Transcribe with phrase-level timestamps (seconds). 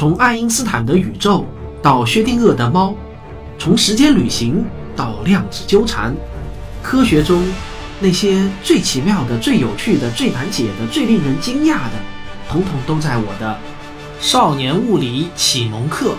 [0.00, 1.44] 从爱因斯坦的宇宙
[1.82, 2.96] 到薛定谔的猫，
[3.58, 4.64] 从时间旅行
[4.96, 6.16] 到量子纠缠，
[6.82, 7.44] 科学中
[8.00, 12.00] 那些最奇妙的、最有趣的、最难解的、最令人惊讶的，
[12.48, 13.58] 统统都在我的
[14.18, 16.16] 少年物理启蒙课。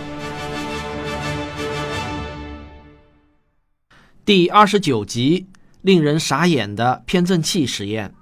[4.24, 5.48] 第二十九集：
[5.82, 8.14] 令人傻眼的偏振器实验。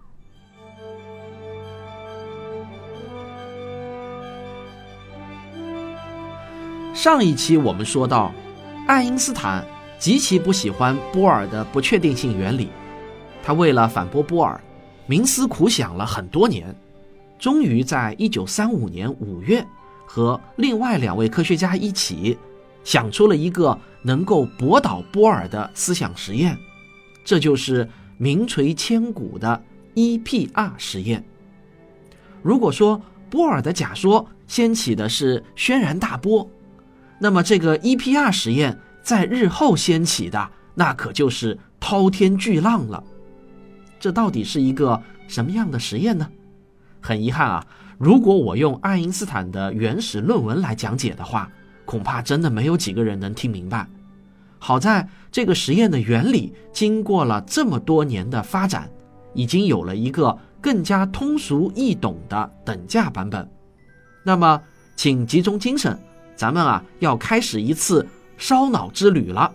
[7.00, 8.30] 上一期我们说到，
[8.86, 9.66] 爱因斯坦
[9.98, 12.68] 极其不喜欢波尔的不确定性原理，
[13.42, 14.60] 他为了反驳波尔，
[15.08, 16.76] 冥思苦想了很多年，
[17.40, 19.66] 终于在一九三五年五月，
[20.06, 22.38] 和另外两位科学家一起，
[22.84, 26.58] 想出了一个能够驳倒波尔的思想实验，
[27.24, 29.64] 这就是名垂千古的
[29.96, 31.24] EPR 实验。
[32.42, 36.46] 如果说波尔的假说掀起的是轩然大波，
[37.20, 43.04] 那么，这个 EPR 实验在日后掀起的，那可就是滔天巨浪了。
[44.00, 46.30] 这到底是一个什么样的实验呢？
[47.02, 47.66] 很遗憾啊，
[47.98, 51.52] 如果我用爱因斯坦的原始论文来讲解的话，
[51.86, 53.86] 恐怕真的没有几个人能听明白。
[54.58, 58.90] 好在这个实验的原理经过了这么多年的发展，
[59.34, 63.50] 已经有了一个更加通俗易懂的等价版本。
[64.24, 64.62] 那么，
[64.96, 65.98] 请集中精神。
[66.40, 69.54] 咱们啊，要开始一次烧脑之旅了。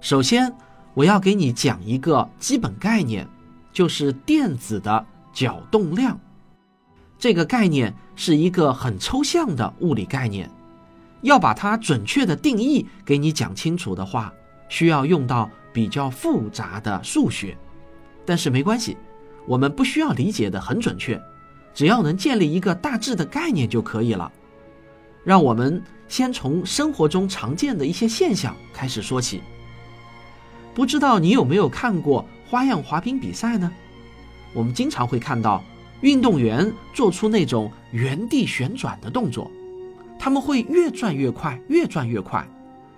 [0.00, 0.50] 首先，
[0.94, 3.28] 我要给你讲一个基本概念，
[3.70, 6.18] 就是电子的角动量。
[7.18, 10.50] 这个概念是一个很抽象的物理概念，
[11.20, 14.32] 要把它准确的定义给你讲清楚的话，
[14.70, 17.54] 需要用到比较复杂的数学。
[18.24, 18.96] 但是没关系，
[19.46, 21.20] 我们不需要理解的很准确，
[21.74, 24.32] 只要能建立一个大致的概念就可以了。
[25.24, 29.40] 让我们先从生活中常见的一些现象开始说起。
[30.74, 33.70] 不知道你有没有看过花样滑冰比赛呢？
[34.52, 35.62] 我们经常会看到
[36.00, 39.50] 运动员做出那种原地旋转的动作，
[40.18, 42.46] 他们会越转越快，越转越快。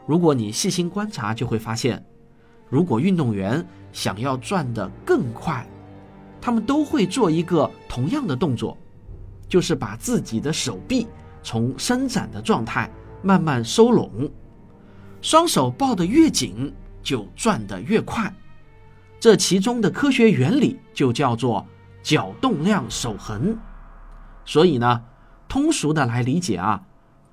[0.07, 2.03] 如果你细心观察，就会发现，
[2.69, 5.67] 如果运动员想要转得更快，
[6.41, 8.77] 他们都会做一个同样的动作，
[9.49, 11.07] 就是把自己的手臂。
[11.43, 12.91] 从伸展的状态
[13.23, 14.31] 慢慢收拢，
[15.21, 16.73] 双手抱得越紧，
[17.03, 18.33] 就转得越快。
[19.21, 21.67] 这其中的科学原理就叫做
[22.03, 23.57] 角动量守恒。
[24.45, 25.03] 所以呢，
[25.49, 26.83] 通俗的来理解啊，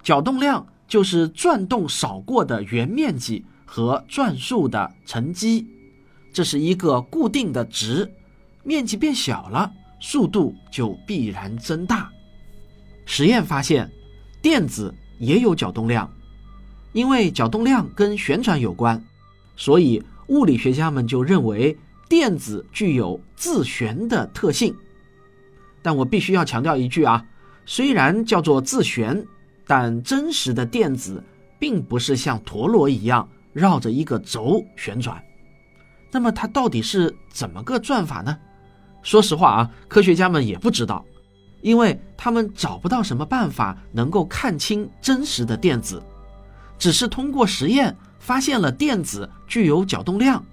[0.03, 5.67] 角动量就是转动扫过的圆面积和转速的乘积，
[6.33, 8.11] 这是一个固定的值。
[8.63, 12.11] 面积变小了，速度就必然增大。
[13.05, 13.89] 实验发现。
[14.41, 16.09] 电子也有角动量，
[16.93, 19.03] 因为角动量跟旋转有关，
[19.55, 21.77] 所以物理学家们就认为
[22.07, 24.75] 电子具有自旋的特性。
[25.81, 27.25] 但我必须要强调一句啊，
[27.65, 29.25] 虽然叫做自旋，
[29.67, 31.23] 但真实的电子
[31.57, 35.21] 并不是像陀螺一样绕着一个轴旋转。
[36.11, 38.37] 那么它到底是怎么个转法呢？
[39.01, 41.05] 说实话啊，科学家们也不知道。
[41.61, 46.01] 因为他们找不到什么办法能够看清真实的电子，
[46.77, 50.43] 只是通过实验发现了电子具有角动量，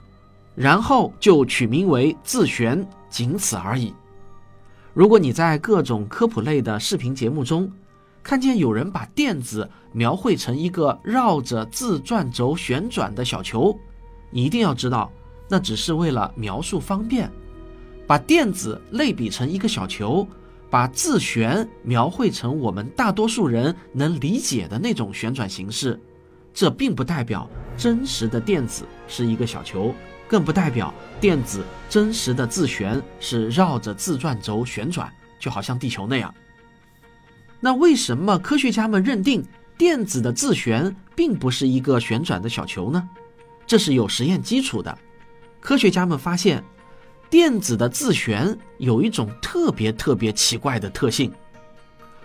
[0.55, 3.95] 然后就取名为自旋，仅此而已。
[4.95, 7.71] 如果你在各种科普类的视频节目中
[8.23, 13.79] 看见有人把电子描绘成一个绕着自转轴旋转的小球，
[14.31, 15.13] 你一定要知道，
[15.49, 17.31] 那只是为了描述方便，
[18.07, 20.27] 把电子类比成一个小球。
[20.69, 25.99] 把自旋描绘成我们大多数人能理解的那种旋转形式，
[26.53, 29.95] 这并不代表真实的电子是一个小球，
[30.29, 36.35] 更不代表电子真实的自旋是绕着自转轴旋转，就好像地球那样。
[37.61, 39.45] 那为什么科学家们认定
[39.79, 43.09] 电子的自旋并不是一个旋转的小球呢？
[43.67, 44.99] 这是有实验基础的。
[45.61, 46.63] 科学家们发现。
[47.29, 51.33] 电子的自旋有一种特别特别奇怪的特性，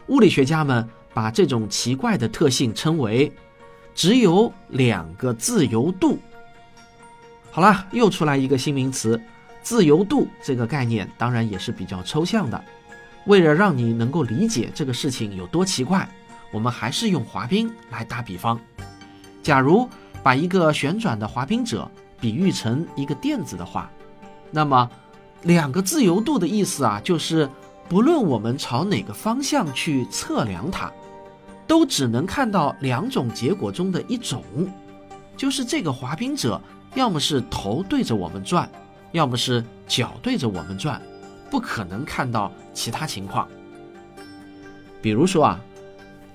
[0.07, 3.31] 物理学家们把这种奇怪的特性称为
[3.95, 6.19] “只有两个自由度”。
[7.49, 9.19] 好了，又出来一个新名词
[9.63, 12.63] “自由度”这个概念，当然也是比较抽象的。
[13.25, 16.07] 为了让你能够理解这个事情有多奇怪，
[16.51, 18.59] 我们还是用滑冰来打比方。
[19.41, 19.89] 假如
[20.21, 21.89] 把一个旋转的滑冰者
[22.19, 23.91] 比喻成一个电子的话。
[24.51, 24.89] 那么，
[25.43, 27.49] 两个自由度的意思啊，就是
[27.89, 30.91] 不论我们朝哪个方向去测量它，
[31.65, 34.43] 都只能看到两种结果中的一种，
[35.37, 36.61] 就是这个滑冰者
[36.95, 38.69] 要么是头对着我们转，
[39.13, 41.01] 要么是脚对着我们转，
[41.49, 43.47] 不可能看到其他情况。
[45.01, 45.59] 比如说啊，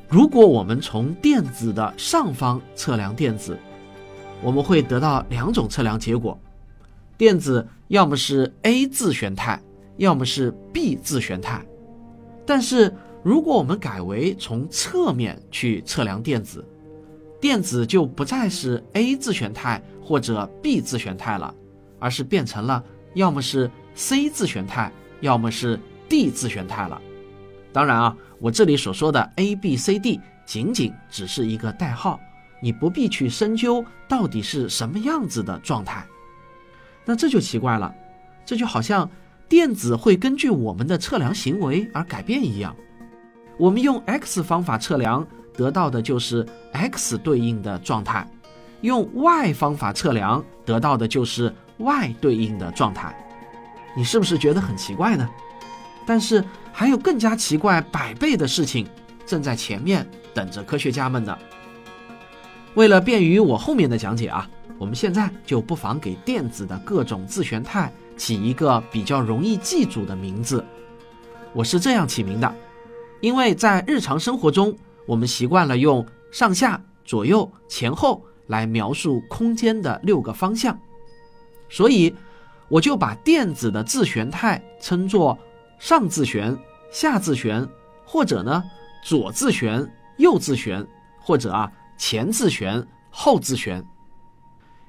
[0.09, 3.59] 如果我们从电子的上方测量电子，
[4.43, 6.39] 我们会得到两种测量结果：
[7.17, 9.61] 电子要么是 A 自旋态，
[9.97, 11.65] 要么是 B 自旋态。
[12.45, 16.65] 但是如果我们改为从侧面去测量电子，
[17.41, 21.55] 电子就不再是 A 自旋态或者 B 自旋态了，
[21.99, 22.83] 而是变成了
[23.15, 25.79] 要么是 C 自旋态，要么是
[26.09, 27.01] D 自旋态了。
[27.73, 32.19] 当然啊，我这里所说的 A、B、C、D 仅仅只是一个代号，
[32.61, 36.07] 你不必去深究到底是什么样子的状态。
[37.07, 37.95] 那这就奇怪了，
[38.45, 39.09] 这就好像
[39.49, 42.77] 电子会根据我们的测量行为而改变一样。
[43.59, 48.29] 我们用 X 方法测量得到的就是 X 对应的状态，
[48.83, 53.17] 用 Y 方法测量得到的就是 Y 对应的状态。
[53.97, 55.27] 你是不是觉得很奇怪呢？
[56.05, 58.87] 但是还有更加奇怪百倍的事情
[59.25, 61.37] 正在前面等着科学家们呢。
[62.75, 64.47] 为了便于我后面的讲解啊，
[64.79, 70.65] 我们现在就不妨给电子的各种自旋态起一个比较容易记住的名字。
[71.53, 72.55] 我是这样起名的，
[73.21, 74.77] 因为在日常生活中，
[75.07, 80.79] 我们习惯了用上下、左右、前后来描述空间的六个方向，
[81.69, 82.15] 所以
[82.69, 85.39] 我就把电子的自旋态称作。
[85.79, 86.57] 上自旋、
[86.91, 87.69] 下自旋，
[88.07, 88.65] 或者呢
[89.05, 89.87] 左自旋、
[90.17, 90.83] 右自旋，
[91.21, 93.85] 或者啊前自旋、后自旋。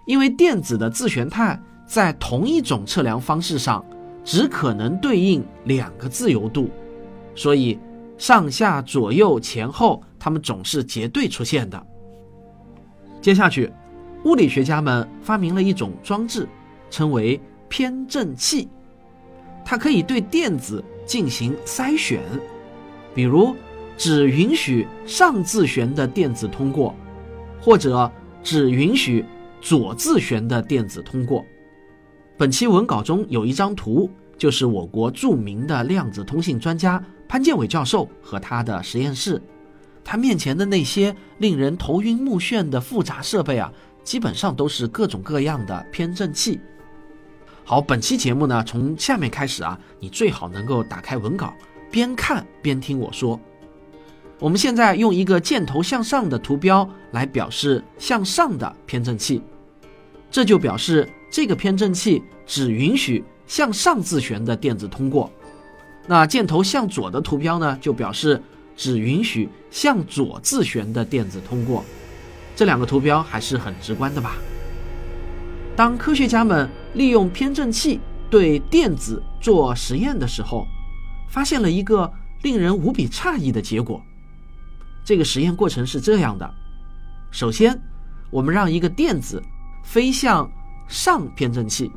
[0.08, 3.86] 因为电子的自旋态在同一种测量方式上
[4.24, 6.70] 只可能对应两个自由度，
[7.36, 7.78] 所以
[8.18, 11.86] 上下左右前后它们总是结对出现的。
[13.22, 13.72] 接下去，
[14.24, 16.48] 物理学家们发明了一种装置，
[16.90, 18.70] 称为偏振器。
[19.66, 22.22] 它可以对电子进行筛选，
[23.14, 23.54] 比如
[23.98, 26.96] 只允许上自旋的电子通过，
[27.60, 28.10] 或者
[28.42, 29.26] 只允许
[29.68, 31.46] 左自旋的电子通过。
[32.38, 39.42] 本期文稿中有一张图，就是我国著名的量子通信专家潘建伟教授和他的实验室。
[40.06, 43.70] 他面前的那些令人头晕目眩的复杂设备啊，
[44.06, 46.62] 基本上都是各种各样的偏振器。
[47.66, 51.54] 好，本期节目呢，从下面开始啊，你最好能够打开文稿，
[51.92, 53.38] 边看边听我说。
[54.40, 59.42] 我们现在用一个箭头向上的图标来表示向上的偏振器，
[60.30, 65.32] 这就表示这个偏振器只允许向上自旋的电子通过。
[66.08, 68.42] 那箭头向左的图标呢，就表示
[68.76, 71.84] 只允许向左自旋的电子通过。
[72.56, 74.36] 这两个图标还是很直观的吧？
[75.76, 80.66] 当科学家们利用偏振器对电子做实验的时候，
[81.30, 84.02] 发现了一个令人无比诧异的结果。
[85.06, 86.52] 这个实验过程是这样的：
[87.32, 87.80] 首先，
[88.32, 89.42] 我们让一个电子
[89.88, 90.52] 飞向
[90.88, 91.90] 上偏振器，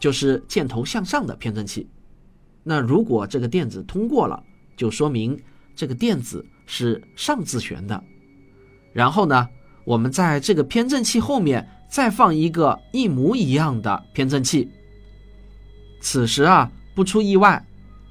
[0.00, 1.88] 就是箭头向上的偏振器。
[2.64, 4.42] 那如果这个电子通过了，
[4.76, 5.40] 就说明
[5.76, 8.02] 这个电子是上自旋的。
[8.92, 9.48] 然后呢，
[9.84, 11.66] 我们在这个偏振器后面。
[11.86, 14.68] 再放一个一模一样的偏振器。
[16.00, 17.64] 此时啊，不出意外，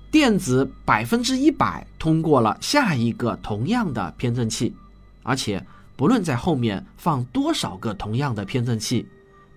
[0.09, 4.73] 电子百分之一百通过了下一个同样的偏振器，
[5.21, 5.61] 而且
[5.95, 9.07] 不论在后面放多少个同样的偏振器，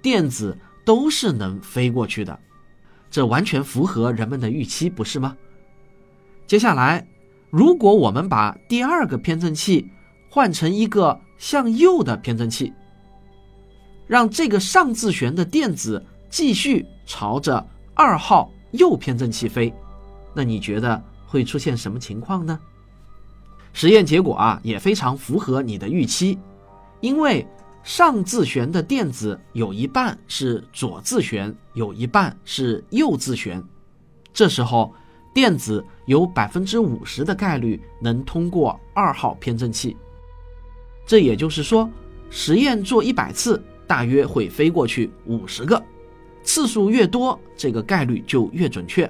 [0.03, 2.39] 电子都是能飞过去的。
[3.11, 5.37] 这完全符合人们的预期，不是吗？
[6.47, 7.07] 接下来，
[7.51, 9.91] 如果我们把第二个偏振器
[10.29, 12.73] 换成一个向右的偏振器。
[14.07, 19.75] 让这个上自旋的电子继续朝着二号右偏振器飞，
[20.35, 22.61] 那你觉得会出现什么情况呢？
[23.77, 26.39] 实验结果啊也非常符合你的预期，
[27.03, 27.47] 因为
[27.83, 33.63] 上自旋的电子有一半是左自旋，有一半是右自旋，
[34.33, 34.95] 这时候
[35.35, 39.95] 电子有百分之五十的概率能通过二号偏振器。
[41.05, 41.87] 这也就是说，
[42.31, 43.63] 实验做一百次。
[43.87, 45.81] 大约会飞过去五十个，
[46.43, 49.09] 次数越多，这个概率就越准确。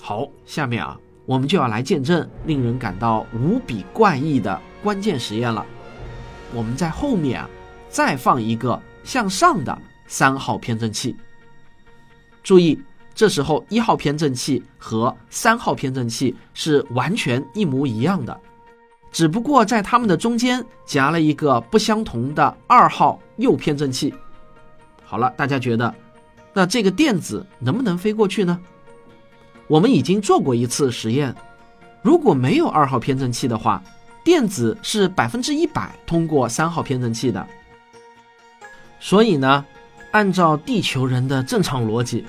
[0.00, 0.98] 好，下面啊，
[1.30, 5.64] 我们就要来见证令人感到无比怪异的关键实验了。
[6.52, 7.48] 我们在后面啊，
[7.88, 11.14] 再放一个向上的三号偏振器。
[12.42, 12.82] 注意，
[13.14, 18.36] 这时候一号偏振器和三号偏振器是完全一模一样的，
[19.12, 24.12] 只不过在它们的中间夹了一个不相同的二号右偏振器。
[25.04, 25.94] 好了，大家觉得，
[26.52, 28.60] 那这个电子能不能飞过去呢？
[29.70, 31.32] 我们已经做过一次实验，
[32.02, 33.80] 如果没有二号偏振器的话，
[34.24, 37.46] 电子是百分之一百通过三号偏振器的。
[38.98, 39.64] 所以呢，
[40.10, 42.26] 按照地球人的正常逻辑，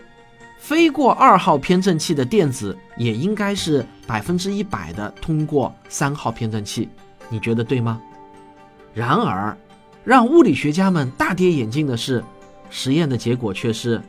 [0.60, 6.88] 飞过二号偏振器的电子也应该是百分之一百的通过三号偏振器。
[7.28, 8.00] 你觉得对吗？
[8.94, 9.58] 然而，
[10.04, 12.24] 让物理学家们大跌眼镜的是，
[12.70, 14.00] 实验的结果却是，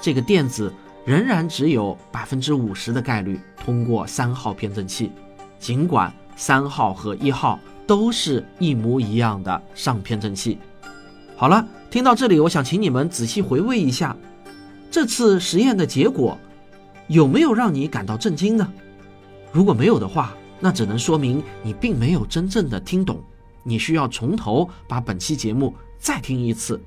[0.00, 0.74] 这个电子。
[1.10, 5.10] 仍然只有百分之五十的概率通过三号偏振器，
[5.58, 10.56] 尽管三号和一号都是一模一样的上偏振器。
[11.34, 14.16] 好了，听到这里，我想请你们仔细回味一下
[14.88, 16.38] 这次实验的结果，
[17.08, 18.72] 有没有让你感到震惊呢？
[19.50, 23.20] 如果没有的话，那只能说明你并没有真正的听懂，
[23.64, 26.80] 你需要从头把本期节目再听一次。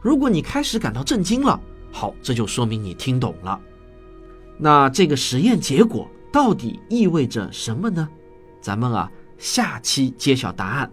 [0.00, 1.60] 如果你开始感到震惊了，
[1.98, 3.58] 好，这就说明你听懂了。
[4.58, 8.06] 那这个实验结果到底意味着什么呢？
[8.60, 10.92] 咱们啊，下期揭晓答案。